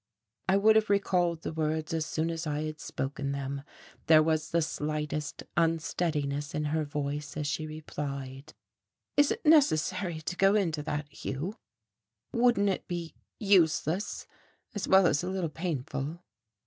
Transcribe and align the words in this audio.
I 0.49 0.57
would 0.57 0.75
have 0.77 0.89
recalled 0.89 1.43
the 1.43 1.53
words 1.53 1.93
as 1.93 2.07
soon 2.07 2.31
as 2.31 2.47
I 2.47 2.61
had 2.63 2.79
spoken 2.79 3.33
them. 3.33 3.61
There 4.07 4.23
was 4.23 4.49
the 4.49 4.63
slightest 4.63 5.43
unsteadiness 5.55 6.55
in 6.55 6.63
her 6.73 6.83
voice 6.83 7.37
as 7.37 7.45
she 7.45 7.67
replied: 7.67 8.55
"Is 9.15 9.29
it 9.29 9.45
necessary 9.45 10.19
to 10.21 10.35
go 10.35 10.55
into 10.55 10.81
that, 10.81 11.07
Hugh? 11.13 11.55
Wouldn't 12.33 12.69
it 12.69 12.87
be 12.87 13.13
useless 13.39 14.25
as 14.73 14.87
well 14.87 15.05
as 15.05 15.21
a 15.23 15.29
little 15.29 15.51
painful? 15.51 16.23